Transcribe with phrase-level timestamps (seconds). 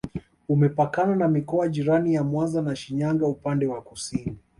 [0.49, 4.37] Umepakana na mikoa jirani ya Mwanza na Shinyanga upande wa kusini